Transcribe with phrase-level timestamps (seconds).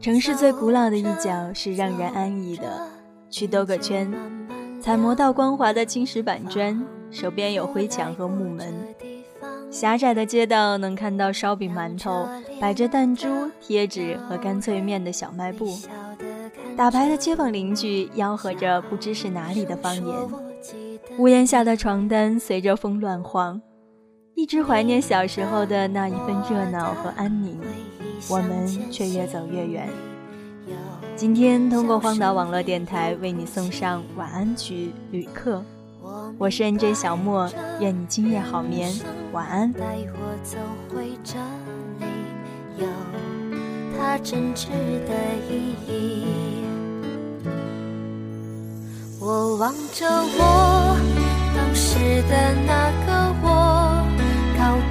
[0.00, 2.88] 城市最古老的一角是让人安逸的，
[3.28, 4.12] 去兜个圈，
[4.80, 6.80] 踩磨到光滑的青石板砖，
[7.10, 8.72] 手边有灰墙和木门。
[9.70, 12.28] 狭窄的街道能看到烧饼、馒头，
[12.60, 13.28] 摆着弹珠、
[13.60, 15.76] 贴纸和干脆面的小卖部。
[16.76, 20.16] 打牌的街坊邻居吆喝着不知是哪里的方言。
[21.18, 23.60] 屋檐下的床单随着风乱晃，
[24.38, 27.58] 一直怀念小时候的那一份热闹和安宁。
[28.28, 29.88] 我们却越走越远。
[31.16, 35.56] 今天通过荒岛网络电台为你送上晚安曲《旅客》。
[36.38, 38.88] 我是 NJ 小莫，愿你今夜好眠，
[39.32, 39.72] 晚安。
[39.72, 39.80] 带
[40.12, 40.56] 我走
[40.88, 41.34] 回这
[41.98, 42.06] 里，
[42.78, 42.86] 有
[43.98, 45.14] 它真挚的
[45.50, 46.26] 意义。
[49.18, 50.96] 我望着我
[51.56, 53.34] 当时的那个，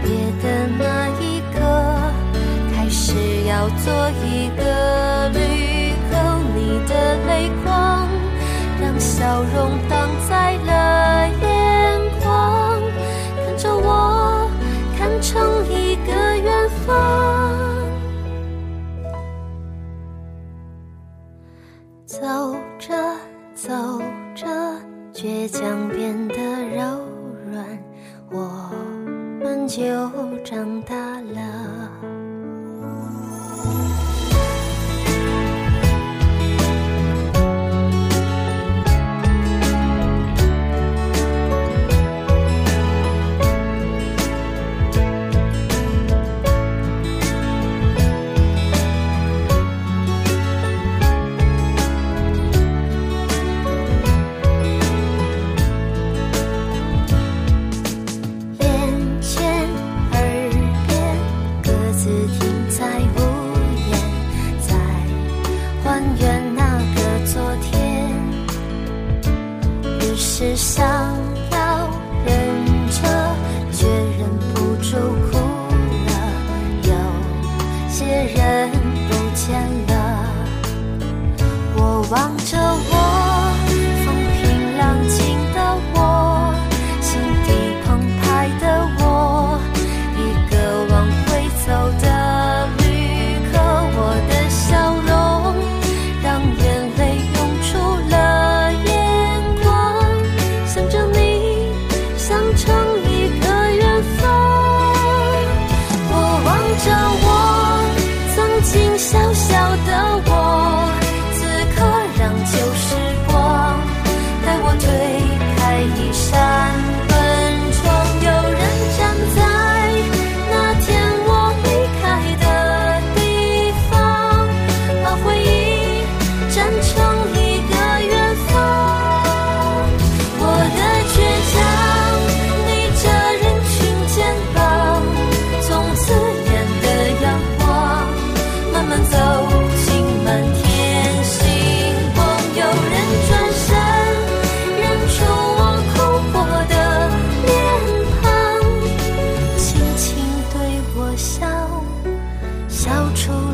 [0.07, 1.59] 别的那一刻，
[2.73, 3.13] 开始
[3.45, 6.15] 要做一个旅客。
[6.55, 6.93] 你的
[7.27, 8.07] 泪光，
[8.81, 12.81] 让笑容挡在了眼眶，
[13.35, 14.49] 看着我，
[14.97, 16.87] 看成一个远方。
[22.05, 22.95] 走着
[23.53, 23.73] 走
[24.33, 24.47] 着，
[25.13, 26.35] 倔强变得
[29.67, 29.83] 就
[30.45, 31.96] 长大了。
[62.07, 62.85] 各自停在
[63.17, 63.19] 屋
[63.89, 63.91] 檐，
[64.61, 64.69] 在
[65.83, 65.85] 还
[66.17, 66.61] 原那
[66.95, 67.67] 个昨天。
[69.99, 70.87] 于是想
[71.51, 71.89] 要
[72.25, 72.31] 忍
[72.89, 73.01] 着，
[73.73, 74.23] 却忍
[74.53, 74.95] 不住
[75.29, 75.37] 哭
[76.07, 76.09] 了。
[76.83, 76.89] 有
[77.89, 78.71] 些人
[79.09, 79.45] 不见
[79.87, 79.93] 了，
[81.75, 82.57] 我望着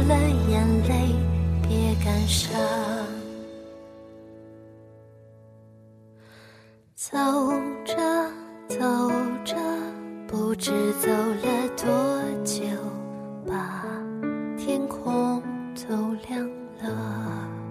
[0.07, 0.15] 了
[0.49, 1.15] 眼泪
[1.61, 2.59] 别感伤。
[6.95, 7.17] 走
[7.85, 7.95] 着
[8.67, 8.77] 走
[9.43, 9.55] 着
[10.27, 11.85] 不知走了多
[12.43, 12.63] 久
[13.47, 13.85] 把
[14.57, 15.41] 天空
[15.75, 16.49] 都亮
[16.81, 17.62] 了。